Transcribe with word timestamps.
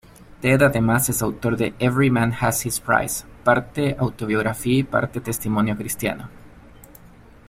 Ted 0.41 0.63
además 0.63 1.07
es 1.09 1.21
autor 1.21 1.55
de 1.57 1.75
"Every 1.77 2.09
Man 2.09 2.33
Has 2.39 2.65
His 2.65 2.79
Price", 2.79 3.23
parte-autobiografía 3.43 4.79
y 4.79 4.83
parte-testimonio 4.83 5.77
Cristiano. 5.77 6.27